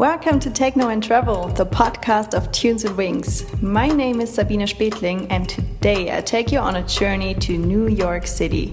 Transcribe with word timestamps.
Welcome 0.00 0.40
to 0.40 0.50
Techno 0.50 0.88
and 0.88 1.02
Travel, 1.02 1.48
the 1.48 1.66
podcast 1.66 2.32
of 2.32 2.50
Tunes 2.52 2.84
and 2.84 2.96
Wings. 2.96 3.44
My 3.60 3.86
name 3.86 4.22
is 4.22 4.32
Sabine 4.32 4.60
Spetling, 4.60 5.26
and 5.28 5.46
today 5.46 6.16
I 6.16 6.22
take 6.22 6.50
you 6.50 6.58
on 6.58 6.76
a 6.76 6.82
journey 6.86 7.34
to 7.34 7.58
New 7.58 7.86
York 7.86 8.26
City. 8.26 8.72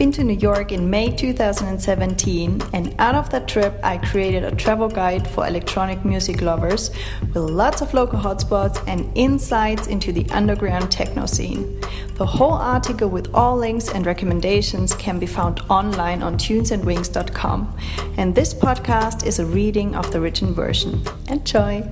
I've 0.00 0.06
been 0.06 0.12
to 0.12 0.24
New 0.24 0.38
York 0.38 0.72
in 0.72 0.88
May 0.88 1.14
2017, 1.14 2.62
and 2.72 2.94
out 2.98 3.14
of 3.14 3.28
that 3.28 3.46
trip, 3.46 3.78
I 3.82 3.98
created 3.98 4.44
a 4.44 4.56
travel 4.56 4.88
guide 4.88 5.28
for 5.28 5.46
electronic 5.46 6.06
music 6.06 6.40
lovers 6.40 6.90
with 7.20 7.36
lots 7.36 7.82
of 7.82 7.92
local 7.92 8.18
hotspots 8.18 8.82
and 8.88 9.12
insights 9.14 9.88
into 9.88 10.10
the 10.10 10.26
underground 10.30 10.90
techno 10.90 11.26
scene. 11.26 11.82
The 12.14 12.24
whole 12.24 12.54
article 12.54 13.10
with 13.10 13.28
all 13.34 13.58
links 13.58 13.90
and 13.90 14.06
recommendations 14.06 14.94
can 14.94 15.18
be 15.18 15.26
found 15.26 15.60
online 15.68 16.22
on 16.22 16.38
tunesandwings.com, 16.38 17.76
and 18.16 18.34
this 18.34 18.54
podcast 18.54 19.26
is 19.26 19.38
a 19.38 19.44
reading 19.44 19.94
of 19.96 20.10
the 20.12 20.20
written 20.22 20.54
version. 20.54 21.02
Enjoy! 21.28 21.86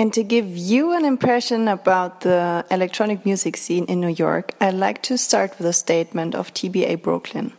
And 0.00 0.14
to 0.14 0.22
give 0.22 0.56
you 0.56 0.92
an 0.96 1.04
impression 1.04 1.68
about 1.68 2.22
the 2.22 2.64
electronic 2.70 3.26
music 3.26 3.54
scene 3.58 3.84
in 3.84 4.00
New 4.00 4.08
York, 4.08 4.54
I'd 4.58 4.72
like 4.72 5.02
to 5.02 5.18
start 5.18 5.58
with 5.58 5.66
a 5.66 5.74
statement 5.74 6.34
of 6.34 6.54
TBA 6.54 7.02
Brooklyn. 7.02 7.52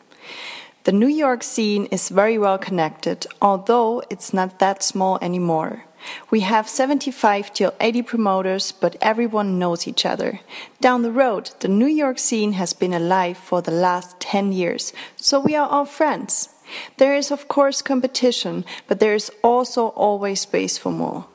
The 0.85 0.91
New 0.91 1.07
York 1.07 1.43
scene 1.43 1.85
is 1.91 2.09
very 2.09 2.39
well 2.39 2.57
connected, 2.57 3.27
although 3.43 4.01
it's 4.09 4.33
not 4.33 4.57
that 4.57 4.81
small 4.81 5.19
anymore. 5.21 5.85
We 6.31 6.39
have 6.39 6.67
75 6.67 7.53
till 7.53 7.75
80 7.79 8.01
promoters, 8.01 8.71
but 8.71 8.95
everyone 9.01 9.59
knows 9.59 9.87
each 9.87 10.03
other. 10.03 10.39
Down 10.79 11.03
the 11.03 11.11
road, 11.11 11.51
the 11.59 11.67
New 11.67 11.85
York 11.85 12.17
scene 12.17 12.53
has 12.53 12.73
been 12.73 12.95
alive 12.95 13.37
for 13.37 13.61
the 13.61 13.69
last 13.69 14.19
10 14.19 14.51
years, 14.51 14.93
so 15.15 15.39
we 15.39 15.55
are 15.55 15.69
all 15.69 15.85
friends. 15.85 16.49
There 16.97 17.15
is, 17.15 17.29
of 17.29 17.47
course, 17.47 17.83
competition, 17.83 18.65
but 18.87 18.99
there 18.99 19.13
is 19.13 19.31
also 19.43 19.89
always 19.89 20.39
space 20.39 20.79
for 20.79 20.91
more. 20.91 21.27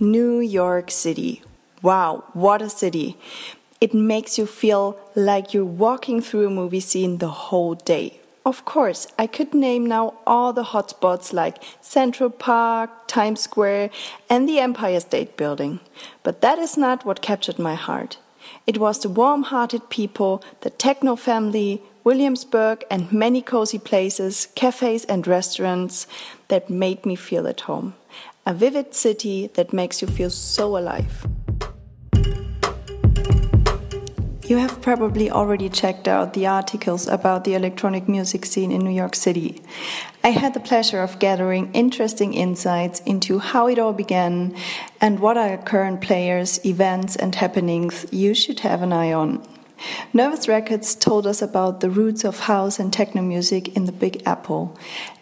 New 0.00 0.38
York 0.38 0.92
City. 0.92 1.42
Wow, 1.82 2.22
what 2.32 2.62
a 2.62 2.70
city! 2.70 3.16
It 3.80 3.92
makes 3.92 4.38
you 4.38 4.46
feel 4.46 4.96
like 5.16 5.52
you're 5.52 5.64
walking 5.64 6.20
through 6.20 6.46
a 6.46 6.50
movie 6.50 6.78
scene 6.78 7.18
the 7.18 7.28
whole 7.28 7.74
day. 7.74 8.20
Of 8.46 8.64
course, 8.64 9.08
I 9.18 9.26
could 9.26 9.54
name 9.54 9.84
now 9.86 10.14
all 10.24 10.52
the 10.52 10.62
hotspots 10.62 11.32
like 11.32 11.60
Central 11.80 12.30
Park, 12.30 13.08
Times 13.08 13.40
Square, 13.40 13.90
and 14.30 14.48
the 14.48 14.60
Empire 14.60 15.00
State 15.00 15.36
Building. 15.36 15.80
But 16.22 16.42
that 16.42 16.60
is 16.60 16.76
not 16.76 17.04
what 17.04 17.20
captured 17.20 17.58
my 17.58 17.74
heart. 17.74 18.18
It 18.68 18.78
was 18.78 19.00
the 19.00 19.08
warm 19.08 19.42
hearted 19.42 19.90
people, 19.90 20.44
the 20.60 20.70
techno 20.70 21.16
family, 21.16 21.82
Williamsburg, 22.04 22.84
and 22.88 23.12
many 23.12 23.42
cozy 23.42 23.80
places, 23.80 24.46
cafes, 24.54 25.04
and 25.06 25.26
restaurants 25.26 26.06
that 26.46 26.70
made 26.70 27.04
me 27.04 27.16
feel 27.16 27.48
at 27.48 27.62
home 27.62 27.94
a 28.48 28.54
vivid 28.54 28.94
city 28.94 29.48
that 29.48 29.74
makes 29.74 30.00
you 30.00 30.08
feel 30.08 30.30
so 30.30 30.78
alive. 30.78 31.26
You 34.46 34.56
have 34.56 34.80
probably 34.80 35.30
already 35.30 35.68
checked 35.68 36.08
out 36.08 36.32
the 36.32 36.46
articles 36.46 37.06
about 37.06 37.44
the 37.44 37.52
electronic 37.52 38.08
music 38.08 38.46
scene 38.46 38.72
in 38.72 38.80
New 38.80 38.96
York 39.02 39.14
City. 39.14 39.60
I 40.24 40.30
had 40.30 40.54
the 40.54 40.60
pleasure 40.60 41.02
of 41.02 41.18
gathering 41.18 41.70
interesting 41.74 42.32
insights 42.32 43.00
into 43.00 43.38
how 43.38 43.68
it 43.68 43.78
all 43.78 43.92
began 43.92 44.56
and 44.98 45.20
what 45.20 45.36
are 45.36 45.58
current 45.58 46.00
players, 46.00 46.58
events, 46.64 47.16
and 47.16 47.34
happenings 47.34 48.06
you 48.10 48.32
should 48.32 48.60
have 48.60 48.80
an 48.80 48.94
eye 48.94 49.12
on. 49.12 49.46
Nervous 50.12 50.48
Records 50.48 50.94
told 50.94 51.26
us 51.26 51.42
about 51.42 51.80
the 51.80 51.90
roots 51.90 52.24
of 52.24 52.40
house 52.40 52.78
and 52.78 52.92
techno 52.92 53.22
music 53.22 53.76
in 53.76 53.84
the 53.84 53.92
Big 53.92 54.22
Apple, 54.26 54.76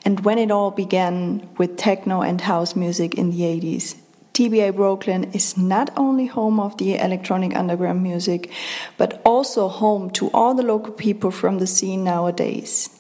and 0.05 0.21
when 0.21 0.39
it 0.39 0.51
all 0.51 0.71
began 0.71 1.49
with 1.59 1.77
techno 1.77 2.23
and 2.23 2.41
house 2.41 2.75
music 2.77 3.15
in 3.15 3.31
the 3.31 3.41
80s. 3.41 3.97
TBA 4.33 4.77
Brooklyn 4.77 5.25
is 5.33 5.57
not 5.57 5.91
only 5.97 6.27
home 6.27 6.61
of 6.61 6.77
the 6.77 6.97
electronic 6.99 7.57
underground 7.57 8.03
music, 8.03 8.51
but 8.99 9.23
also 9.25 9.67
home 9.67 10.11
to 10.11 10.31
all 10.33 10.55
the 10.55 10.63
local 10.63 10.93
people 10.93 11.31
from 11.31 11.59
the 11.59 11.67
scene 11.67 12.05
nowadays. 12.05 12.91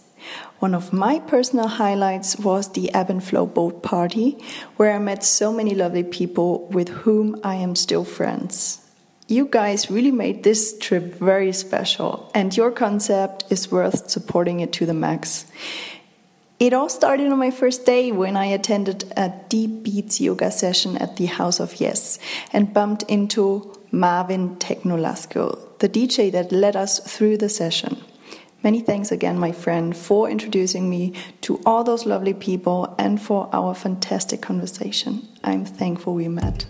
One 0.60 0.74
of 0.74 0.94
my 0.94 1.20
personal 1.20 1.68
highlights 1.68 2.38
was 2.38 2.72
the 2.72 2.92
Ebb 2.94 3.10
and 3.10 3.22
Flow 3.22 3.44
boat 3.44 3.82
party, 3.82 4.38
where 4.76 4.92
I 4.92 4.98
met 4.98 5.22
so 5.22 5.52
many 5.52 5.74
lovely 5.74 6.04
people 6.04 6.66
with 6.68 6.88
whom 6.88 7.38
I 7.44 7.56
am 7.56 7.76
still 7.76 8.04
friends. 8.04 8.85
You 9.28 9.48
guys 9.50 9.90
really 9.90 10.12
made 10.12 10.44
this 10.44 10.78
trip 10.78 11.14
very 11.14 11.52
special, 11.52 12.30
and 12.32 12.56
your 12.56 12.70
concept 12.70 13.44
is 13.50 13.72
worth 13.72 14.08
supporting 14.08 14.60
it 14.60 14.72
to 14.74 14.86
the 14.86 14.94
max. 14.94 15.46
It 16.60 16.72
all 16.72 16.88
started 16.88 17.32
on 17.32 17.38
my 17.38 17.50
first 17.50 17.84
day 17.84 18.12
when 18.12 18.36
I 18.36 18.46
attended 18.46 19.12
a 19.16 19.32
deep 19.48 19.82
beats 19.82 20.20
yoga 20.20 20.52
session 20.52 20.96
at 20.98 21.16
the 21.16 21.26
House 21.26 21.58
of 21.58 21.80
Yes 21.80 22.20
and 22.52 22.72
bumped 22.72 23.02
into 23.08 23.76
Marvin 23.90 24.56
Technolasko, 24.56 25.76
the 25.80 25.88
DJ 25.88 26.30
that 26.30 26.52
led 26.52 26.76
us 26.76 27.00
through 27.00 27.38
the 27.38 27.48
session. 27.48 28.00
Many 28.62 28.80
thanks 28.80 29.10
again, 29.10 29.40
my 29.40 29.50
friend, 29.50 29.96
for 29.96 30.30
introducing 30.30 30.88
me 30.88 31.14
to 31.40 31.60
all 31.66 31.82
those 31.82 32.06
lovely 32.06 32.32
people 32.32 32.94
and 32.96 33.20
for 33.20 33.50
our 33.52 33.74
fantastic 33.74 34.40
conversation. 34.40 35.26
I'm 35.42 35.64
thankful 35.64 36.14
we 36.14 36.28
met. 36.28 36.66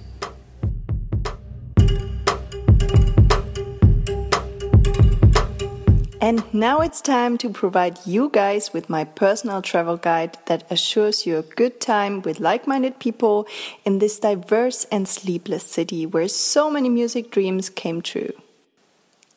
And 6.27 6.43
now 6.53 6.81
it's 6.81 7.01
time 7.01 7.39
to 7.39 7.49
provide 7.49 8.05
you 8.05 8.31
guys 8.33 8.73
with 8.73 8.91
my 8.91 9.05
personal 9.05 9.63
travel 9.63 9.97
guide 9.97 10.37
that 10.47 10.67
assures 10.73 11.25
you 11.25 11.39
a 11.39 11.43
good 11.43 11.81
time 11.81 12.21
with 12.21 12.41
like 12.41 12.67
minded 12.67 12.99
people 12.99 13.47
in 13.85 14.01
this 14.01 14.19
diverse 14.19 14.87
and 14.91 15.07
sleepless 15.07 15.63
city 15.63 16.05
where 16.05 16.27
so 16.27 16.69
many 16.69 16.89
music 16.89 17.31
dreams 17.31 17.71
came 17.71 18.03
true. 18.03 18.33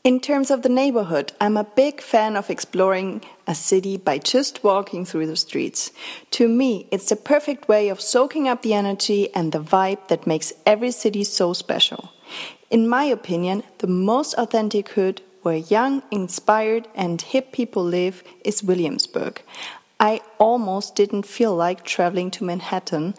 In 0.04 0.20
terms 0.20 0.50
of 0.50 0.64
the 0.64 0.76
neighborhood, 0.82 1.32
I'm 1.40 1.58
a 1.58 1.64
big 1.64 2.02
fan 2.02 2.36
of 2.36 2.50
exploring 2.50 3.22
a 3.46 3.54
city 3.54 3.96
by 3.96 4.18
just 4.18 4.64
walking 4.64 5.06
through 5.06 5.28
the 5.28 5.36
streets. 5.36 5.92
To 6.32 6.48
me, 6.48 6.88
it's 6.90 7.10
the 7.10 7.16
perfect 7.16 7.68
way 7.68 7.90
of 7.90 8.02
soaking 8.02 8.48
up 8.48 8.64
the 8.64 8.74
energy 8.74 9.32
and 9.36 9.52
the 9.52 9.62
vibe 9.62 10.08
that 10.08 10.26
makes 10.26 10.54
every 10.66 10.90
city 10.90 11.24
so 11.24 11.54
special. 11.54 12.14
In 12.72 12.88
my 12.88 13.04
opinion, 13.04 13.62
the 13.78 13.86
most 13.86 14.34
authentic 14.40 14.90
hood 14.90 15.22
where 15.50 15.58
young, 15.58 16.04
inspired, 16.12 16.88
and 16.94 17.24
hip 17.24 17.52
people 17.52 17.84
live 17.84 18.24
is 18.46 18.62
Williamsburg. 18.62 19.42
I 20.00 20.22
almost 20.38 20.96
didn't 20.96 21.26
feel 21.26 21.56
like 21.56 21.84
traveling 21.84 22.30
to 22.32 22.44
Manhattan. 22.44 23.16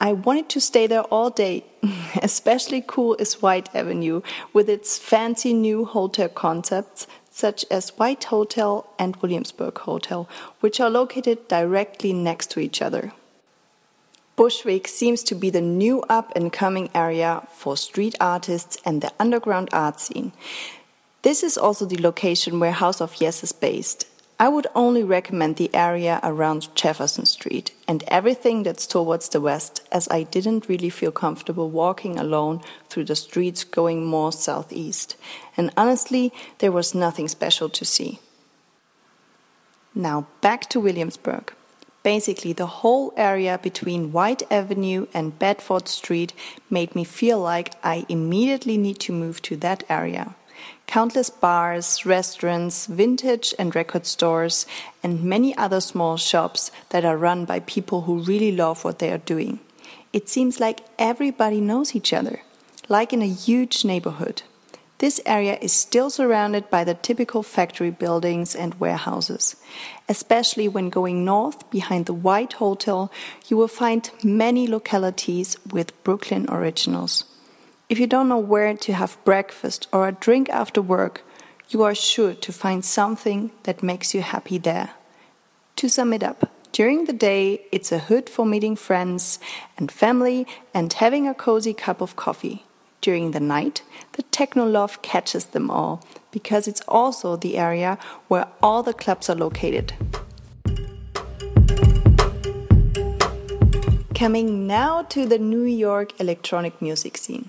I 0.00 0.14
wanted 0.14 0.48
to 0.48 0.62
stay 0.62 0.86
there 0.86 1.02
all 1.02 1.28
day. 1.28 1.64
Especially 2.22 2.82
cool 2.86 3.16
is 3.16 3.42
Wythe 3.42 3.66
Avenue 3.74 4.22
with 4.54 4.70
its 4.70 4.98
fancy 4.98 5.52
new 5.52 5.84
hotel 5.84 6.30
concepts 6.30 7.06
such 7.28 7.66
as 7.70 7.98
Wythe 7.98 8.24
Hotel 8.24 8.86
and 8.98 9.16
Williamsburg 9.16 9.76
Hotel, 9.80 10.26
which 10.60 10.80
are 10.80 10.88
located 10.88 11.48
directly 11.48 12.14
next 12.14 12.50
to 12.52 12.60
each 12.60 12.80
other. 12.80 13.12
Bushwick 14.36 14.88
seems 14.88 15.22
to 15.24 15.34
be 15.34 15.50
the 15.50 15.60
new 15.60 16.00
up 16.08 16.32
and 16.34 16.50
coming 16.50 16.88
area 16.94 17.42
for 17.52 17.76
street 17.76 18.14
artists 18.20 18.78
and 18.86 19.02
the 19.02 19.12
underground 19.18 19.68
art 19.72 20.00
scene. 20.00 20.32
This 21.28 21.42
is 21.42 21.58
also 21.58 21.84
the 21.84 22.00
location 22.00 22.58
where 22.58 22.72
House 22.72 23.02
of 23.02 23.20
Yes 23.20 23.44
is 23.44 23.52
based. 23.52 24.06
I 24.40 24.48
would 24.48 24.66
only 24.74 25.04
recommend 25.04 25.56
the 25.56 25.68
area 25.74 26.20
around 26.22 26.74
Jefferson 26.74 27.26
Street 27.26 27.70
and 27.86 28.02
everything 28.08 28.62
that's 28.62 28.86
towards 28.86 29.28
the 29.28 29.42
west, 29.42 29.86
as 29.92 30.08
I 30.10 30.22
didn't 30.22 30.70
really 30.70 30.88
feel 30.88 31.12
comfortable 31.12 31.68
walking 31.68 32.18
alone 32.18 32.62
through 32.88 33.04
the 33.04 33.14
streets 33.14 33.62
going 33.62 34.06
more 34.06 34.32
southeast. 34.32 35.16
And 35.54 35.70
honestly, 35.76 36.32
there 36.60 36.72
was 36.72 36.94
nothing 36.94 37.28
special 37.28 37.68
to 37.68 37.84
see. 37.84 38.20
Now 39.94 40.28
back 40.40 40.70
to 40.70 40.80
Williamsburg. 40.80 41.52
Basically, 42.02 42.54
the 42.54 42.80
whole 42.80 43.12
area 43.18 43.60
between 43.62 44.12
Wythe 44.12 44.50
Avenue 44.50 45.08
and 45.12 45.38
Bedford 45.38 45.88
Street 45.88 46.32
made 46.70 46.94
me 46.94 47.04
feel 47.04 47.38
like 47.38 47.74
I 47.84 48.06
immediately 48.08 48.78
need 48.78 48.98
to 49.00 49.12
move 49.12 49.42
to 49.42 49.56
that 49.56 49.84
area 49.90 50.34
countless 50.86 51.30
bars, 51.30 52.04
restaurants, 52.06 52.86
vintage 52.86 53.54
and 53.58 53.74
record 53.74 54.06
stores, 54.06 54.66
and 55.02 55.22
many 55.22 55.56
other 55.56 55.80
small 55.80 56.16
shops 56.16 56.70
that 56.90 57.04
are 57.04 57.16
run 57.16 57.44
by 57.44 57.60
people 57.60 58.02
who 58.02 58.18
really 58.20 58.52
love 58.52 58.84
what 58.84 58.98
they 58.98 59.12
are 59.12 59.18
doing. 59.18 59.60
It 60.12 60.28
seems 60.28 60.58
like 60.58 60.80
everybody 60.98 61.60
knows 61.60 61.94
each 61.94 62.12
other, 62.12 62.40
like 62.88 63.12
in 63.12 63.22
a 63.22 63.26
huge 63.26 63.84
neighborhood. 63.84 64.42
This 64.98 65.20
area 65.24 65.56
is 65.60 65.72
still 65.72 66.10
surrounded 66.10 66.70
by 66.70 66.82
the 66.82 66.94
typical 66.94 67.44
factory 67.44 67.90
buildings 67.90 68.56
and 68.56 68.74
warehouses. 68.80 69.54
Especially 70.08 70.66
when 70.66 70.90
going 70.90 71.24
north 71.24 71.70
behind 71.70 72.06
the 72.06 72.14
Wythe 72.14 72.54
Hotel, 72.54 73.12
you 73.46 73.56
will 73.56 73.68
find 73.68 74.10
many 74.24 74.66
localities 74.66 75.56
with 75.70 76.02
Brooklyn 76.02 76.46
originals. 76.50 77.24
If 77.88 77.98
you 77.98 78.06
don't 78.06 78.28
know 78.28 78.36
where 78.36 78.76
to 78.76 78.92
have 78.92 79.16
breakfast 79.24 79.88
or 79.94 80.06
a 80.06 80.12
drink 80.12 80.50
after 80.50 80.82
work, 80.82 81.22
you 81.70 81.82
are 81.84 81.94
sure 81.94 82.34
to 82.34 82.52
find 82.52 82.84
something 82.84 83.50
that 83.62 83.82
makes 83.82 84.12
you 84.12 84.20
happy 84.20 84.58
there. 84.58 84.90
To 85.76 85.88
sum 85.88 86.12
it 86.12 86.22
up, 86.22 86.52
during 86.70 87.06
the 87.06 87.14
day, 87.14 87.62
it's 87.72 87.90
a 87.90 87.98
hood 87.98 88.28
for 88.28 88.44
meeting 88.44 88.76
friends 88.76 89.38
and 89.78 89.90
family 89.90 90.46
and 90.74 90.92
having 90.92 91.26
a 91.26 91.32
cozy 91.32 91.72
cup 91.72 92.02
of 92.02 92.14
coffee. 92.14 92.66
During 93.00 93.30
the 93.30 93.40
night, 93.40 93.82
the 94.12 94.22
techno 94.24 94.66
love 94.66 95.00
catches 95.00 95.46
them 95.46 95.70
all 95.70 96.04
because 96.30 96.68
it's 96.68 96.82
also 96.86 97.36
the 97.36 97.56
area 97.56 97.96
where 98.28 98.48
all 98.62 98.82
the 98.82 98.92
clubs 98.92 99.30
are 99.30 99.34
located. 99.34 99.94
Coming 104.14 104.66
now 104.66 105.04
to 105.04 105.24
the 105.24 105.38
New 105.38 105.62
York 105.62 106.20
electronic 106.20 106.82
music 106.82 107.16
scene. 107.16 107.48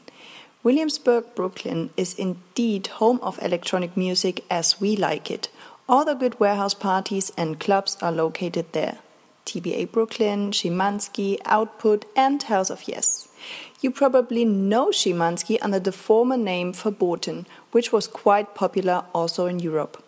Williamsburg, 0.62 1.24
Brooklyn 1.36 1.90
is 1.96 2.14
indeed 2.16 2.88
home 2.88 3.20
of 3.22 3.42
electronic 3.42 3.96
music 3.96 4.44
as 4.50 4.82
we 4.82 4.98
like 4.98 5.32
it. 5.32 5.48
All 5.88 6.04
the 6.04 6.16
good 6.16 6.38
warehouse 6.38 6.74
parties 6.74 7.32
and 7.38 7.62
clubs 7.62 7.96
are 8.02 8.12
located 8.12 8.66
there. 8.74 8.98
TBA 9.46 9.94
Brooklyn, 9.94 10.52
Schimanski, 10.52 11.40
Output, 11.46 12.04
and 12.14 12.44
House 12.44 12.70
of 12.70 12.90
Yes. 12.90 13.30
You 13.80 13.90
probably 13.90 14.44
know 14.44 14.88
Schimanski 14.88 15.58
under 15.62 15.80
the 15.80 15.94
former 15.94 16.36
name 16.36 16.74
Verboten, 16.74 17.48
which 17.72 17.94
was 17.94 18.06
quite 18.06 18.54
popular 18.54 19.06
also 19.14 19.46
in 19.46 19.60
Europe. 19.60 20.04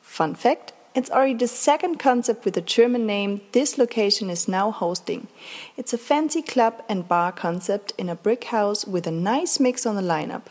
Fun 0.00 0.34
fact 0.34 0.72
it's 0.94 1.10
already 1.10 1.34
the 1.34 1.46
second 1.46 1.98
concept 1.98 2.44
with 2.44 2.56
a 2.56 2.60
German 2.60 3.06
name 3.06 3.42
this 3.52 3.78
location 3.78 4.28
is 4.28 4.48
now 4.48 4.70
hosting. 4.70 5.28
It's 5.76 5.92
a 5.92 5.98
fancy 5.98 6.42
club 6.42 6.82
and 6.88 7.06
bar 7.06 7.30
concept 7.30 7.92
in 7.96 8.08
a 8.08 8.16
brick 8.16 8.44
house 8.44 8.84
with 8.84 9.06
a 9.06 9.12
nice 9.12 9.60
mix 9.60 9.86
on 9.86 9.94
the 9.94 10.02
lineup. 10.02 10.46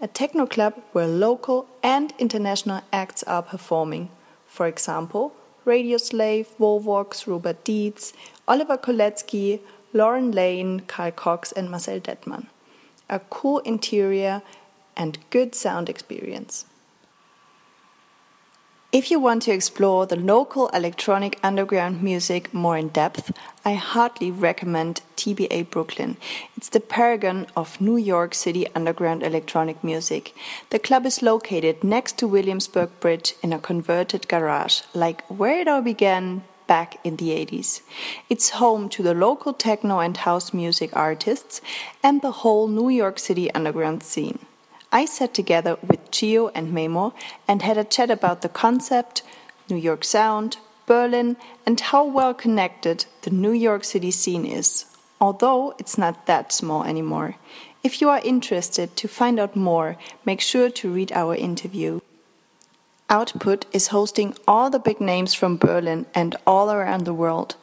A 0.00 0.08
techno 0.08 0.46
club 0.46 0.74
where 0.92 1.06
local 1.06 1.66
and 1.82 2.12
international 2.18 2.82
acts 2.92 3.22
are 3.22 3.42
performing. 3.42 4.10
For 4.48 4.66
example, 4.66 5.32
Radio 5.64 5.96
Slave, 5.96 6.48
Volvox, 6.58 7.26
Robert 7.26 7.64
Dietz, 7.64 8.12
Oliver 8.48 8.76
Koletzki, 8.76 9.60
Lauren 9.92 10.32
Lane, 10.32 10.80
Carl 10.80 11.12
Cox, 11.12 11.52
and 11.52 11.70
Marcel 11.70 12.00
Dettmann. 12.00 12.46
A 13.08 13.20
cool 13.20 13.60
interior 13.60 14.42
and 14.96 15.18
good 15.30 15.54
sound 15.54 15.88
experience. 15.88 16.66
If 18.94 19.10
you 19.10 19.18
want 19.18 19.42
to 19.42 19.50
explore 19.50 20.06
the 20.06 20.14
local 20.14 20.68
electronic 20.68 21.40
underground 21.42 22.00
music 22.00 22.54
more 22.54 22.78
in 22.78 22.90
depth, 22.90 23.36
I 23.64 23.74
heartily 23.74 24.30
recommend 24.30 25.00
TBA 25.16 25.68
Brooklyn. 25.70 26.16
It's 26.56 26.68
the 26.68 26.78
paragon 26.78 27.48
of 27.56 27.80
New 27.80 27.96
York 27.96 28.36
City 28.36 28.68
underground 28.72 29.24
electronic 29.24 29.82
music. 29.82 30.32
The 30.70 30.78
club 30.78 31.06
is 31.06 31.22
located 31.22 31.82
next 31.82 32.18
to 32.18 32.28
Williamsburg 32.28 32.90
Bridge 33.00 33.34
in 33.42 33.52
a 33.52 33.58
converted 33.58 34.28
garage, 34.28 34.82
like 34.94 35.28
where 35.28 35.58
it 35.58 35.66
all 35.66 35.82
began 35.82 36.44
back 36.68 37.00
in 37.02 37.16
the 37.16 37.30
80s. 37.30 37.82
It's 38.30 38.50
home 38.50 38.88
to 38.90 39.02
the 39.02 39.12
local 39.12 39.54
techno 39.54 39.98
and 39.98 40.16
house 40.18 40.54
music 40.54 40.94
artists 40.96 41.60
and 42.00 42.22
the 42.22 42.30
whole 42.30 42.68
New 42.68 42.90
York 42.90 43.18
City 43.18 43.52
underground 43.54 44.04
scene. 44.04 44.38
I 44.94 45.06
sat 45.06 45.34
together 45.34 45.76
with 45.84 46.12
Gio 46.12 46.52
and 46.54 46.72
Memo 46.72 47.14
and 47.48 47.62
had 47.62 47.76
a 47.76 47.82
chat 47.82 48.12
about 48.12 48.42
the 48.42 48.48
concept, 48.48 49.24
New 49.68 49.76
York 49.76 50.04
sound, 50.04 50.58
Berlin, 50.86 51.36
and 51.66 51.80
how 51.80 52.04
well 52.04 52.32
connected 52.32 53.06
the 53.22 53.30
New 53.30 53.50
York 53.50 53.82
City 53.82 54.12
scene 54.12 54.46
is, 54.46 54.84
although 55.20 55.74
it's 55.80 55.98
not 55.98 56.26
that 56.26 56.52
small 56.52 56.84
anymore. 56.84 57.34
If 57.82 58.00
you 58.00 58.08
are 58.08 58.20
interested 58.22 58.94
to 58.94 59.08
find 59.08 59.40
out 59.40 59.56
more, 59.56 59.96
make 60.24 60.40
sure 60.40 60.70
to 60.70 60.92
read 60.92 61.10
our 61.10 61.34
interview. 61.34 62.00
Output 63.10 63.66
is 63.72 63.88
hosting 63.88 64.36
all 64.46 64.70
the 64.70 64.78
big 64.78 65.00
names 65.00 65.34
from 65.34 65.56
Berlin 65.56 66.06
and 66.14 66.36
all 66.46 66.70
around 66.70 67.04
the 67.04 67.12
world. 67.12 67.56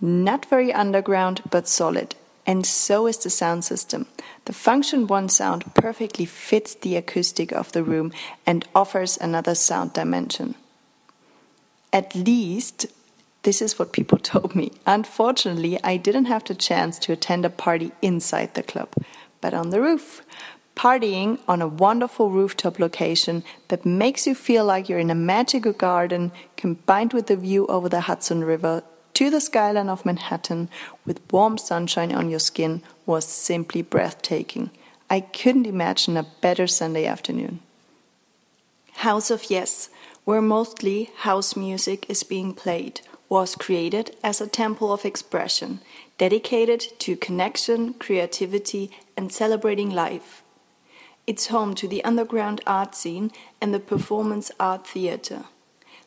Not 0.00 0.46
very 0.46 0.72
underground, 0.72 1.42
but 1.50 1.68
solid 1.68 2.14
and 2.50 2.66
so 2.66 3.06
is 3.06 3.18
the 3.18 3.30
sound 3.30 3.64
system. 3.64 4.06
The 4.46 4.52
Funktion-One 4.52 5.28
sound 5.28 5.72
perfectly 5.72 6.24
fits 6.24 6.74
the 6.74 6.96
acoustic 6.96 7.52
of 7.52 7.70
the 7.70 7.84
room 7.84 8.12
and 8.44 8.66
offers 8.74 9.16
another 9.16 9.54
sound 9.54 9.92
dimension. 9.92 10.56
At 11.92 12.12
least, 12.16 12.86
this 13.44 13.62
is 13.62 13.78
what 13.78 13.92
people 13.92 14.18
told 14.32 14.56
me. 14.56 14.72
Unfortunately, 14.84 15.78
I 15.84 15.96
didn't 15.96 16.24
have 16.24 16.42
the 16.42 16.56
chance 16.56 16.98
to 17.00 17.12
attend 17.12 17.44
a 17.44 17.50
party 17.50 17.92
inside 18.02 18.54
the 18.54 18.64
club, 18.64 18.94
but 19.40 19.54
on 19.54 19.70
the 19.70 19.80
roof. 19.80 20.22
Partying 20.74 21.38
on 21.46 21.62
a 21.62 21.68
wonderful 21.68 22.30
rooftop 22.30 22.80
location 22.80 23.44
that 23.68 23.86
makes 23.86 24.26
you 24.26 24.34
feel 24.34 24.64
like 24.64 24.88
you're 24.88 24.98
in 24.98 25.10
a 25.10 25.14
magical 25.14 25.72
garden 25.72 26.32
combined 26.56 27.12
with 27.12 27.28
the 27.28 27.36
view 27.36 27.68
over 27.68 27.88
the 27.88 28.02
Hudson 28.02 28.42
River 28.42 28.82
to 29.20 29.28
the 29.28 29.38
skyline 29.38 29.90
of 29.90 30.06
Manhattan 30.06 30.70
with 31.04 31.20
warm 31.30 31.58
sunshine 31.58 32.10
on 32.10 32.30
your 32.30 32.38
skin 32.38 32.82
was 33.04 33.26
simply 33.26 33.82
breathtaking. 33.82 34.70
I 35.10 35.20
couldn't 35.20 35.66
imagine 35.66 36.16
a 36.16 36.26
better 36.40 36.66
Sunday 36.66 37.04
afternoon. 37.04 37.60
House 39.04 39.30
of 39.30 39.50
Yes, 39.50 39.90
where 40.24 40.40
mostly 40.40 41.10
house 41.16 41.54
music 41.54 42.08
is 42.08 42.22
being 42.22 42.54
played, 42.54 43.02
was 43.28 43.56
created 43.56 44.16
as 44.24 44.40
a 44.40 44.46
temple 44.46 44.90
of 44.90 45.04
expression, 45.04 45.80
dedicated 46.16 46.80
to 47.00 47.14
connection, 47.14 47.92
creativity, 47.92 48.90
and 49.18 49.30
celebrating 49.30 49.90
life. 49.90 50.42
It's 51.26 51.48
home 51.48 51.74
to 51.74 51.86
the 51.86 52.02
underground 52.04 52.62
art 52.66 52.94
scene 52.94 53.32
and 53.60 53.74
the 53.74 53.80
performance 53.80 54.50
art 54.58 54.86
theater. 54.86 55.44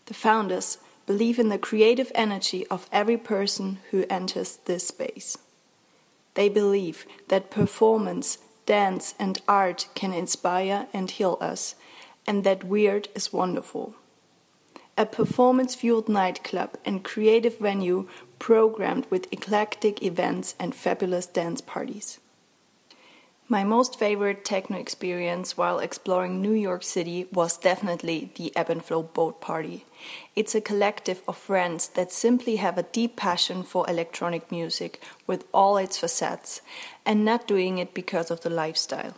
The 0.07 0.16
founders 0.16 0.80
believe 1.06 1.40
in 1.40 1.50
the 1.50 1.58
creative 1.58 2.12
energy 2.16 2.66
of 2.68 2.90
every 2.92 3.18
person 3.18 3.80
who 3.92 4.06
enters 4.10 4.58
this 4.66 4.88
space. 4.88 5.38
They 6.36 6.50
believe 6.50 7.06
that 7.28 7.52
performance, 7.52 8.40
dance, 8.66 9.14
and 9.20 9.42
art 9.48 9.88
can 9.94 10.14
inspire 10.14 10.88
and 10.94 11.12
heal 11.12 11.38
us, 11.42 11.76
and 12.26 12.44
that 12.44 12.64
weird 12.64 13.10
is 13.16 13.34
wonderful. 13.34 13.96
A 14.98 15.06
performance 15.06 15.76
fueled 15.76 16.08
nightclub 16.08 16.78
and 16.86 17.04
creative 17.04 17.58
venue 17.58 18.08
programmed 18.40 19.08
with 19.10 19.32
eclectic 19.34 20.04
events 20.04 20.56
and 20.60 20.76
fabulous 20.76 21.26
dance 21.26 21.62
parties. 21.62 22.20
My 23.54 23.64
most 23.64 24.00
favorite 24.00 24.44
techno 24.44 24.80
experience 24.80 25.56
while 25.56 25.78
exploring 25.78 26.42
New 26.42 26.54
York 26.54 26.81
City 26.81 27.28
was 27.31 27.56
definitely 27.56 28.31
the 28.33 28.52
Ebb 28.56 28.72
and 28.72 28.83
Flow 28.83 29.04
Boat 29.04 29.42
Party. 29.42 29.86
It's 30.36 30.56
a 30.56 30.60
collective 30.60 31.22
of 31.28 31.38
friends 31.38 31.88
that 31.90 32.12
simply 32.12 32.56
have 32.56 32.80
a 32.80 32.90
deep 32.98 33.16
passion 33.16 33.62
for 33.62 33.88
electronic 33.88 34.52
music 34.52 35.00
with 35.28 35.45
all 35.54 35.78
its 35.78 36.00
facets 36.00 36.62
and 37.06 37.24
not 37.24 37.48
doing 37.48 37.78
it 37.78 37.94
because 37.94 38.31
of 38.31 38.42
the 38.42 38.50
lifestyle. 38.50 39.14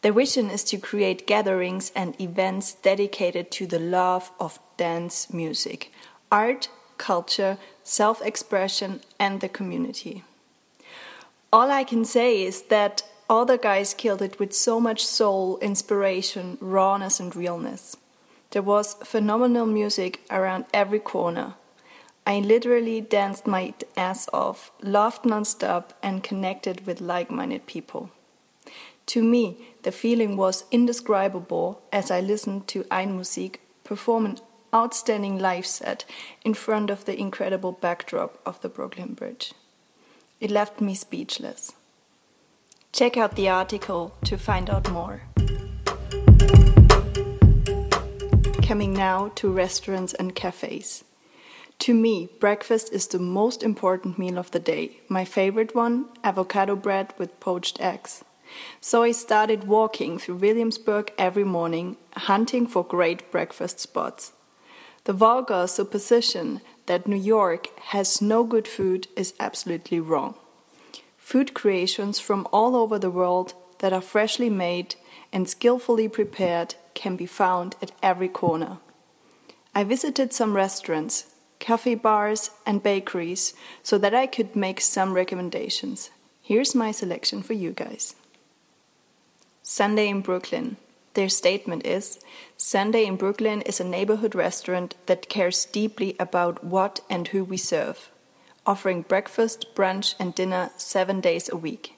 Their 0.00 0.14
vision 0.14 0.48
is 0.48 0.64
to 0.64 0.78
create 0.78 1.26
gatherings 1.26 1.92
and 1.94 2.18
events 2.18 2.72
dedicated 2.72 3.50
to 3.50 3.66
the 3.66 3.78
love 3.78 4.30
of 4.40 4.58
dance 4.78 5.30
music, 5.30 5.92
art, 6.32 6.70
culture, 6.96 7.58
self 7.84 8.22
expression, 8.22 9.02
and 9.20 9.42
the 9.42 9.48
community. 9.50 10.24
All 11.52 11.70
I 11.70 11.84
can 11.84 12.06
say 12.06 12.42
is 12.42 12.62
that 12.70 13.02
the 13.44 13.58
guys 13.58 13.92
killed 13.92 14.22
it 14.22 14.38
with 14.38 14.54
so 14.54 14.80
much 14.80 15.04
soul, 15.04 15.58
inspiration, 15.58 16.56
rawness, 16.60 17.20
and 17.20 17.36
realness. 17.36 17.96
There 18.52 18.62
was 18.62 18.94
phenomenal 19.04 19.66
music 19.66 20.20
around 20.30 20.64
every 20.72 20.98
corner. 20.98 21.54
I 22.26 22.40
literally 22.40 23.02
danced 23.02 23.46
my 23.46 23.74
ass 23.96 24.28
off, 24.32 24.70
laughed 24.82 25.24
nonstop, 25.24 25.90
and 26.02 26.22
connected 26.22 26.86
with 26.86 27.02
like 27.02 27.30
minded 27.30 27.66
people. 27.66 28.10
To 29.06 29.22
me, 29.22 29.68
the 29.82 29.92
feeling 29.92 30.36
was 30.36 30.64
indescribable 30.70 31.82
as 31.92 32.10
I 32.10 32.20
listened 32.20 32.66
to 32.68 32.84
Einmusik 32.84 33.56
perform 33.84 34.26
an 34.26 34.38
outstanding 34.74 35.38
live 35.38 35.66
set 35.66 36.04
in 36.44 36.52
front 36.52 36.90
of 36.90 37.04
the 37.04 37.18
incredible 37.18 37.72
backdrop 37.72 38.38
of 38.44 38.60
the 38.60 38.68
Brooklyn 38.68 39.14
Bridge. 39.14 39.54
It 40.40 40.50
left 40.50 40.80
me 40.80 40.94
speechless. 40.94 41.72
Check 42.98 43.16
out 43.16 43.36
the 43.36 43.48
article 43.48 44.12
to 44.24 44.36
find 44.36 44.68
out 44.68 44.90
more. 44.90 45.22
Coming 48.60 48.92
now 48.92 49.30
to 49.36 49.52
restaurants 49.52 50.14
and 50.14 50.34
cafes. 50.34 51.04
To 51.78 51.94
me, 51.94 52.28
breakfast 52.40 52.92
is 52.92 53.06
the 53.06 53.20
most 53.20 53.62
important 53.62 54.18
meal 54.18 54.36
of 54.36 54.50
the 54.50 54.58
day. 54.58 54.98
My 55.08 55.24
favorite 55.24 55.76
one 55.76 56.06
avocado 56.24 56.74
bread 56.74 57.14
with 57.18 57.38
poached 57.38 57.80
eggs. 57.80 58.24
So 58.80 59.04
I 59.04 59.12
started 59.12 59.68
walking 59.68 60.18
through 60.18 60.38
Williamsburg 60.38 61.12
every 61.16 61.44
morning, 61.44 61.98
hunting 62.16 62.66
for 62.66 62.82
great 62.82 63.30
breakfast 63.30 63.78
spots. 63.78 64.32
The 65.04 65.12
vulgar 65.12 65.68
supposition 65.68 66.62
that 66.86 67.06
New 67.06 67.14
York 67.14 67.68
has 67.94 68.20
no 68.20 68.42
good 68.42 68.66
food 68.66 69.06
is 69.14 69.34
absolutely 69.38 70.00
wrong 70.00 70.34
food 71.28 71.52
creations 71.52 72.18
from 72.18 72.48
all 72.54 72.74
over 72.74 72.98
the 72.98 73.10
world 73.10 73.52
that 73.80 73.92
are 73.92 74.00
freshly 74.00 74.48
made 74.48 74.94
and 75.30 75.46
skillfully 75.46 76.08
prepared 76.08 76.74
can 76.94 77.16
be 77.16 77.26
found 77.26 77.76
at 77.82 77.92
every 78.02 78.28
corner. 78.28 78.78
I 79.74 79.84
visited 79.84 80.32
some 80.32 80.56
restaurants, 80.56 81.26
cafe 81.58 81.96
bars, 81.96 82.50
and 82.64 82.82
bakeries 82.82 83.52
so 83.82 83.98
that 83.98 84.14
I 84.14 84.26
could 84.26 84.56
make 84.56 84.80
some 84.80 85.12
recommendations. 85.12 86.08
Here's 86.40 86.74
my 86.74 86.92
selection 86.92 87.42
for 87.42 87.52
you 87.52 87.72
guys. 87.72 88.14
Sunday 89.62 90.08
in 90.08 90.22
Brooklyn. 90.22 90.78
Their 91.12 91.28
statement 91.28 91.84
is 91.86 92.20
Sunday 92.56 93.04
in 93.04 93.16
Brooklyn 93.16 93.60
is 93.66 93.80
a 93.80 93.84
neighborhood 93.84 94.34
restaurant 94.34 94.94
that 95.04 95.28
cares 95.28 95.66
deeply 95.66 96.16
about 96.18 96.64
what 96.64 97.00
and 97.10 97.28
who 97.28 97.44
we 97.44 97.58
serve, 97.58 98.08
offering 98.68 99.00
breakfast, 99.00 99.74
brunch, 99.74 100.14
and 100.20 100.34
dinner 100.34 100.70
seven 100.76 101.20
days 101.22 101.48
a 101.48 101.56
week. 101.56 101.94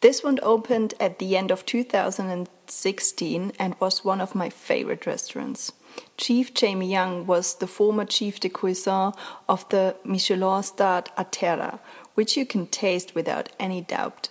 This 0.00 0.22
one 0.22 0.38
opened 0.42 0.94
at 0.98 1.18
the 1.18 1.36
end 1.36 1.50
of 1.50 1.66
2016 1.66 3.52
and 3.58 3.74
was 3.80 4.04
one 4.04 4.20
of 4.20 4.34
my 4.34 4.48
favorite 4.48 5.04
restaurants. 5.04 5.72
Chief 6.16 6.54
Jamie 6.54 6.90
Young 6.90 7.26
was 7.26 7.56
the 7.56 7.66
former 7.66 8.06
chef 8.08 8.40
de 8.40 8.48
cuisine 8.48 9.12
of 9.46 9.68
the 9.68 9.96
Michelin 10.04 10.62
starred 10.62 11.10
Atera, 11.18 11.78
which 12.14 12.36
you 12.36 12.46
can 12.46 12.66
taste 12.66 13.14
without 13.14 13.50
any 13.60 13.82
doubt. 13.82 14.30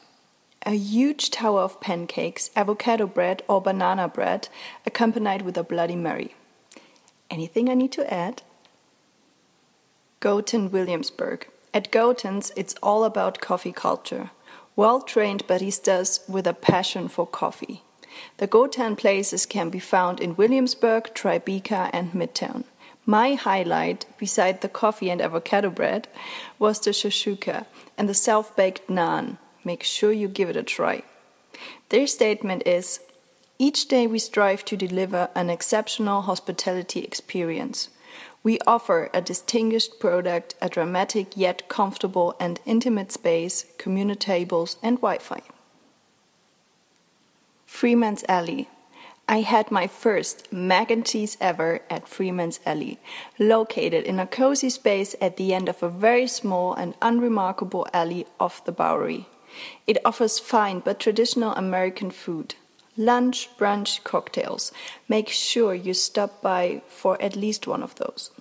A 0.63 0.71
huge 0.71 1.29
tower 1.29 1.61
of 1.61 1.79
pancakes, 1.81 2.49
avocado 2.55 3.05
bread, 3.05 3.43
or 3.47 3.61
banana 3.61 4.07
bread, 4.07 4.49
accompanied 4.87 5.43
with 5.43 5.55
a 5.57 5.63
Bloody 5.63 5.95
Mary. 5.95 6.33
Anything 7.29 7.69
I 7.69 7.75
need 7.75 7.91
to 7.91 8.11
add? 8.11 8.41
Gotan 10.19 10.71
Williamsburg. 10.71 11.47
At 11.73 11.91
Gotan's, 11.91 12.51
it's 12.55 12.75
all 12.81 13.03
about 13.03 13.41
coffee 13.41 13.71
culture 13.71 14.31
well 14.75 15.01
trained 15.01 15.47
baristas 15.47 16.27
with 16.27 16.45
a 16.45 16.53
passion 16.53 17.07
for 17.07 17.25
coffee. 17.25 17.83
The 18.37 18.47
Gotan 18.47 18.97
places 18.97 19.45
can 19.45 19.69
be 19.69 19.79
found 19.79 20.19
in 20.19 20.35
Williamsburg, 20.35 21.13
Tribeca, 21.13 21.89
and 21.93 22.11
Midtown. 22.13 22.63
My 23.05 23.35
highlight, 23.35 24.05
beside 24.17 24.61
the 24.61 24.69
coffee 24.69 25.09
and 25.09 25.21
avocado 25.21 25.69
bread, 25.69 26.07
was 26.57 26.79
the 26.79 26.91
shakshuka 26.91 27.65
and 27.97 28.09
the 28.09 28.13
self 28.13 28.55
baked 28.55 28.87
naan. 28.87 29.37
Make 29.63 29.83
sure 29.83 30.11
you 30.11 30.27
give 30.27 30.49
it 30.49 30.55
a 30.55 30.63
try. 30.63 31.03
Their 31.89 32.07
statement 32.07 32.63
is 32.65 32.99
Each 33.57 33.87
day 33.87 34.05
we 34.05 34.19
strive 34.19 34.65
to 34.65 34.75
deliver 34.75 35.29
an 35.33 35.49
exceptional 35.49 36.23
hospitality 36.23 37.01
experience. 37.01 37.89
We 38.45 38.59
offer 38.67 39.09
a 39.11 39.23
distinguished 39.23 39.99
product, 39.99 40.53
a 40.61 40.69
dramatic 40.69 41.35
yet 41.35 41.67
comfortable 41.67 42.35
and 42.39 42.59
intimate 42.63 43.11
space, 43.11 43.65
communal 43.79 44.15
tables, 44.15 44.77
and 44.83 44.97
Wi 44.97 45.17
Fi. 45.17 45.41
Freeman's 47.65 48.23
Alley. 48.29 48.69
I 49.27 49.41
had 49.41 49.71
my 49.71 49.87
first 49.87 50.53
mac 50.53 50.91
and 50.91 51.03
cheese 51.03 51.37
ever 51.41 51.81
at 51.89 52.07
Freeman's 52.07 52.59
Alley, 52.67 52.99
located 53.39 54.03
in 54.03 54.19
a 54.19 54.27
cozy 54.27 54.69
space 54.69 55.15
at 55.19 55.37
the 55.37 55.51
end 55.51 55.67
of 55.67 55.81
a 55.81 55.89
very 55.89 56.27
small 56.27 56.75
and 56.75 56.93
unremarkable 57.01 57.87
alley 57.93 58.27
off 58.39 58.63
the 58.63 58.71
Bowery. 58.71 59.25
It 59.87 59.97
offers 60.05 60.37
fine 60.37 60.81
but 60.81 60.99
traditional 60.99 61.53
American 61.53 62.11
food. 62.11 62.53
Lunch, 62.97 63.49
brunch, 63.57 64.03
cocktails. 64.03 64.71
Make 65.07 65.29
sure 65.29 65.73
you 65.73 65.93
stop 65.93 66.41
by 66.41 66.81
for 66.87 67.21
at 67.21 67.35
least 67.35 67.67
one 67.67 67.83
of 67.83 67.95
those. 67.95 68.31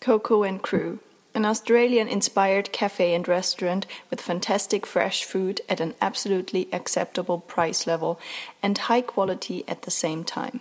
Coco 0.00 0.42
and 0.42 0.62
Cru, 0.62 1.00
an 1.34 1.44
Australian 1.44 2.08
inspired 2.08 2.72
cafe 2.72 3.14
and 3.14 3.28
restaurant 3.28 3.86
with 4.08 4.20
fantastic 4.20 4.86
fresh 4.86 5.24
food 5.24 5.60
at 5.68 5.80
an 5.80 5.94
absolutely 6.00 6.68
acceptable 6.72 7.38
price 7.38 7.86
level 7.86 8.18
and 8.62 8.76
high 8.78 9.02
quality 9.02 9.64
at 9.68 9.82
the 9.82 9.90
same 9.90 10.24
time. 10.24 10.60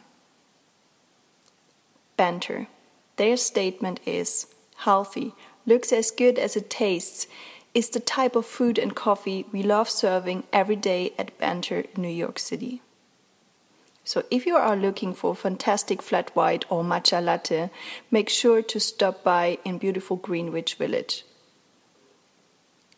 Banter. 2.17 2.67
Their 3.15 3.37
statement 3.37 3.99
is 4.05 4.47
healthy, 4.77 5.33
looks 5.65 5.91
as 5.91 6.11
good 6.11 6.37
as 6.37 6.55
it 6.55 6.69
tastes, 6.69 7.27
is 7.73 7.89
the 7.89 7.99
type 7.99 8.35
of 8.35 8.45
food 8.45 8.77
and 8.77 8.95
coffee 8.95 9.45
we 9.51 9.63
love 9.63 9.89
serving 9.89 10.43
every 10.51 10.75
day 10.75 11.13
at 11.17 11.37
Banter, 11.37 11.85
New 11.95 12.09
York 12.09 12.39
City. 12.39 12.81
So 14.03 14.23
if 14.31 14.47
you 14.47 14.55
are 14.55 14.75
looking 14.75 15.13
for 15.13 15.35
fantastic 15.35 16.01
flat 16.01 16.35
white 16.35 16.65
or 16.69 16.83
matcha 16.83 17.23
latte, 17.23 17.69
make 18.09 18.27
sure 18.27 18.63
to 18.63 18.79
stop 18.79 19.23
by 19.23 19.59
in 19.63 19.77
beautiful 19.77 20.17
Greenwich 20.17 20.75
Village. 20.75 21.25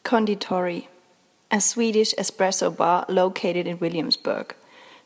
Konditori, 0.06 0.88
a 1.52 1.60
Swedish 1.60 2.14
espresso 2.16 2.76
bar 2.76 3.06
located 3.10 3.68
in 3.68 3.78
Williamsburg. 3.80 4.56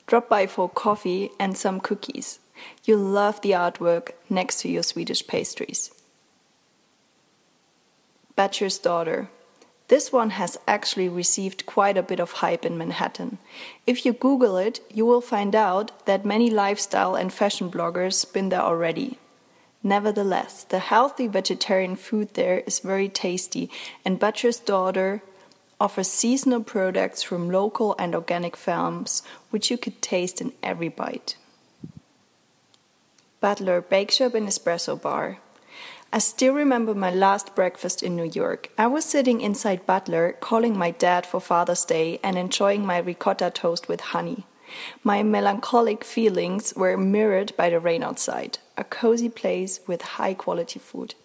Drop 0.06 0.30
by 0.30 0.46
for 0.46 0.70
coffee 0.70 1.32
and 1.40 1.58
some 1.58 1.80
cookies. 1.80 2.40
You'll 2.84 3.00
love 3.00 3.42
the 3.42 3.52
artwork 3.52 4.12
next 4.30 4.60
to 4.60 4.70
your 4.70 4.84
Swedish 4.84 5.26
pastries. 5.26 5.92
Butcher's 8.36 8.78
Daughter, 8.78 9.30
this 9.88 10.12
one 10.12 10.32
has 10.32 10.58
actually 10.68 11.08
received 11.08 11.66
quite 11.66 11.98
a 11.98 12.04
bit 12.04 12.20
of 12.20 12.32
hype 12.34 12.66
in 12.66 12.78
Manhattan. 12.78 13.38
If 13.86 14.06
you 14.06 14.14
Google 14.14 14.58
it, 14.58 14.80
you 14.92 15.06
will 15.06 15.22
find 15.22 15.56
out 15.56 16.06
that 16.06 16.26
many 16.26 16.50
lifestyle 16.50 17.16
and 17.16 17.32
fashion 17.32 17.70
bloggers 17.70 18.32
been 18.32 18.50
there 18.50 18.62
already. 18.62 19.20
Nevertheless, 19.84 20.64
the 20.64 20.80
healthy 20.80 21.28
vegetarian 21.28 21.96
food 21.96 22.34
there 22.34 22.60
is 22.66 22.80
very 22.80 23.08
tasty, 23.08 23.70
and 24.04 24.20
Butcher's 24.20 24.58
Daughter 24.58 25.22
offers 25.80 26.10
seasonal 26.10 26.64
products 26.64 27.22
from 27.22 27.52
local 27.52 27.96
and 28.00 28.16
organic 28.16 28.56
farms, 28.58 29.22
which 29.52 29.70
you 29.70 29.78
could 29.78 30.02
taste 30.02 30.42
in 30.42 30.54
every 30.64 30.90
bite. 30.90 31.36
Butler 33.40 33.82
Bake 33.82 34.10
Shop 34.10 34.34
and 34.34 34.48
Espresso 34.48 35.00
Bar. 35.00 35.38
I 36.16 36.20
still 36.20 36.54
remember 36.54 36.96
my 36.96 37.12
last 37.12 37.56
breakfast 37.56 38.02
in 38.02 38.16
New 38.16 38.32
York. 38.34 38.70
I 38.78 38.88
was 38.88 39.04
sitting 39.04 39.42
inside 39.42 39.86
Butler, 39.86 40.38
calling 40.40 40.78
my 40.78 40.92
dad 40.92 41.26
for 41.26 41.42
Father's 41.42 41.84
Day 41.84 42.22
and 42.24 42.38
enjoying 42.38 42.86
my 42.86 43.00
ricotta 43.00 43.52
toast 43.54 43.90
with 43.90 44.00
honey. 44.00 44.46
My 45.04 45.24
melancholic 45.24 46.06
feelings 46.06 46.74
were 46.74 46.96
mirrored 46.96 47.52
by 47.58 47.70
the 47.70 47.82
rain 47.82 48.02
outside, 48.02 48.60
a 48.78 48.86
cozy 48.86 49.28
place 49.28 49.82
with 49.88 50.16
high 50.16 50.34
quality 50.34 50.80
food. 50.80 51.16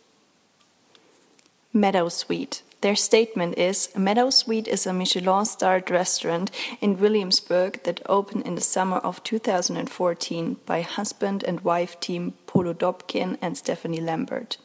Meadow 1.73 2.09
Sweet. 2.09 2.63
Their 2.81 2.97
statement 2.97 3.59
is 3.59 3.91
Meadow 3.97 4.31
Sweet 4.31 4.67
is 4.67 4.89
a 4.89 4.93
Michelin 4.93 5.45
starred 5.45 5.89
restaurant 5.89 6.51
in 6.81 6.99
Williamsburg 6.99 7.85
that 7.85 8.03
opened 8.07 8.45
in 8.45 8.57
the 8.57 8.61
summer 8.61 8.97
of 8.97 9.23
2014 9.23 10.57
by 10.67 10.81
husband 10.81 11.45
and 11.45 11.61
wife 11.61 12.01
team 12.01 12.35
Polo 12.49 12.75
Dobkin 12.75 13.39
and 13.41 13.57
Stephanie 13.57 14.01
Lambert. 14.01 14.57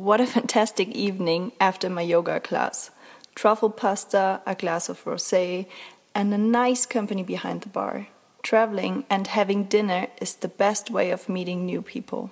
What 0.00 0.18
a 0.22 0.26
fantastic 0.26 0.88
evening 0.92 1.52
after 1.60 1.90
my 1.90 2.00
yoga 2.00 2.40
class. 2.40 2.90
Truffle 3.34 3.68
pasta, 3.68 4.40
a 4.46 4.54
glass 4.54 4.88
of 4.88 5.04
rosé, 5.04 5.66
and 6.14 6.32
a 6.32 6.38
nice 6.38 6.86
company 6.86 7.22
behind 7.22 7.60
the 7.60 7.68
bar. 7.68 8.06
Traveling 8.42 9.04
and 9.10 9.26
having 9.26 9.64
dinner 9.64 10.06
is 10.18 10.36
the 10.36 10.48
best 10.48 10.90
way 10.90 11.10
of 11.10 11.28
meeting 11.28 11.66
new 11.66 11.82
people. 11.82 12.30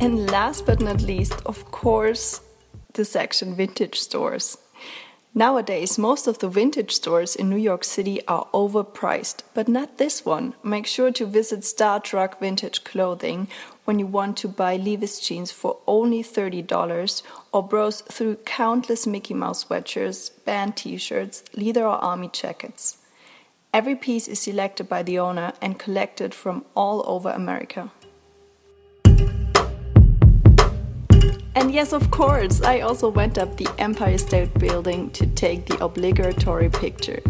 And 0.00 0.28
last 0.28 0.66
but 0.66 0.80
not 0.80 1.00
least, 1.00 1.40
of 1.46 1.70
course, 1.70 2.40
the 2.94 3.04
section 3.04 3.54
vintage 3.54 4.00
stores. 4.00 4.58
Nowadays, 5.36 5.98
most 5.98 6.28
of 6.28 6.38
the 6.38 6.48
vintage 6.48 6.92
stores 6.92 7.34
in 7.34 7.50
New 7.50 7.56
York 7.56 7.82
City 7.82 8.24
are 8.28 8.46
overpriced, 8.54 9.42
but 9.52 9.66
not 9.66 9.98
this 9.98 10.24
one. 10.24 10.54
Make 10.62 10.86
sure 10.86 11.10
to 11.10 11.26
visit 11.26 11.64
Star 11.64 11.98
Trek 11.98 12.38
Vintage 12.38 12.84
Clothing 12.84 13.48
when 13.84 13.98
you 13.98 14.06
want 14.06 14.36
to 14.38 14.48
buy 14.48 14.76
Levi's 14.76 15.18
jeans 15.18 15.50
for 15.50 15.78
only 15.88 16.22
$30 16.22 17.22
or 17.50 17.66
browse 17.66 18.02
through 18.02 18.36
countless 18.44 19.08
Mickey 19.08 19.34
Mouse 19.34 19.64
sweatshirts, 19.64 20.30
band 20.44 20.76
t 20.76 20.96
shirts, 20.98 21.42
leather 21.56 21.82
or 21.82 21.96
army 21.96 22.30
jackets. 22.32 22.98
Every 23.72 23.96
piece 23.96 24.28
is 24.28 24.38
selected 24.38 24.88
by 24.88 25.02
the 25.02 25.18
owner 25.18 25.52
and 25.60 25.80
collected 25.80 26.32
from 26.32 26.64
all 26.76 27.02
over 27.08 27.30
America. 27.30 27.90
And 31.56 31.72
yes, 31.72 31.92
of 31.92 32.10
course, 32.10 32.62
I 32.62 32.80
also 32.80 33.08
went 33.08 33.38
up 33.38 33.56
the 33.56 33.68
Empire 33.78 34.18
State 34.18 34.52
Building 34.58 35.10
to 35.10 35.26
take 35.26 35.66
the 35.66 35.82
obligatory 35.84 36.68
picture. 36.68 37.22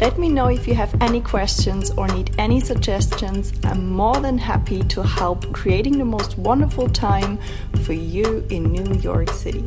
Let 0.00 0.18
me 0.18 0.28
know 0.28 0.46
if 0.46 0.68
you 0.68 0.74
have 0.74 0.94
any 1.02 1.20
questions 1.20 1.90
or 1.90 2.06
need 2.06 2.34
any 2.38 2.60
suggestions. 2.60 3.52
I'm 3.64 3.90
more 3.90 4.20
than 4.20 4.38
happy 4.38 4.84
to 4.84 5.02
help 5.02 5.52
creating 5.52 5.98
the 5.98 6.04
most 6.04 6.38
wonderful 6.38 6.88
time 6.88 7.38
for 7.82 7.92
you 7.92 8.46
in 8.50 8.70
New 8.72 8.94
York 9.00 9.30
City. 9.30 9.64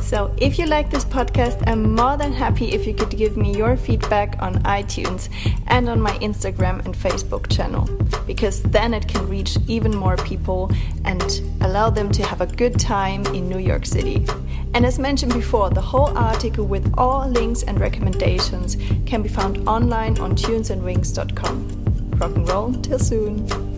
So, 0.00 0.30
if 0.36 0.58
you 0.58 0.66
like 0.66 0.90
this 0.90 1.06
podcast, 1.06 1.62
I'm 1.66 1.94
more 1.94 2.18
than 2.18 2.32
happy 2.32 2.72
if 2.72 2.86
you 2.86 2.92
could 2.92 3.16
give 3.16 3.38
me 3.38 3.56
your 3.56 3.78
feedback 3.78 4.36
on 4.42 4.56
iTunes 4.64 5.30
and 5.68 5.88
on 5.88 6.02
my 6.02 6.12
Instagram 6.18 6.84
and 6.84 6.94
Facebook 6.94 7.48
channel, 7.48 7.88
because 8.42 8.60
then 8.60 8.92
it 8.92 9.06
can 9.06 9.24
reach 9.28 9.56
even 9.68 9.94
more 9.94 10.16
people 10.16 10.68
and 11.04 11.22
allow 11.60 11.88
them 11.88 12.10
to 12.10 12.24
have 12.24 12.40
a 12.40 12.46
good 12.46 12.76
time 12.76 13.24
in 13.26 13.48
New 13.48 13.60
York 13.60 13.86
City. 13.86 14.26
And 14.74 14.84
as 14.84 14.98
mentioned 14.98 15.32
before, 15.32 15.70
the 15.70 15.80
whole 15.80 16.18
article 16.18 16.66
with 16.66 16.92
all 16.98 17.28
links 17.28 17.62
and 17.62 17.78
recommendations 17.78 18.76
can 19.06 19.22
be 19.22 19.28
found 19.28 19.68
online 19.68 20.18
on 20.18 20.34
tunesandwings.com. 20.34 22.18
Rock 22.18 22.34
and 22.34 22.48
roll, 22.48 22.72
till 22.72 22.98
soon. 22.98 23.71